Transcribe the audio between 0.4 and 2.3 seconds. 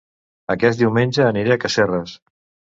Aquest diumenge aniré a Casserres